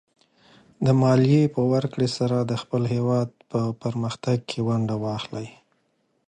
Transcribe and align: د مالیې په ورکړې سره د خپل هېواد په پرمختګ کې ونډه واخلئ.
د 0.85 0.87
مالیې 1.01 1.43
په 1.55 1.61
ورکړې 1.71 2.07
سره 2.17 2.37
د 2.41 2.51
خپل 2.61 2.83
هېواد 2.95 3.29
په 3.51 3.61
پرمختګ 3.81 4.37
کې 4.49 4.59
ونډه 4.67 4.95
واخلئ. 5.03 5.47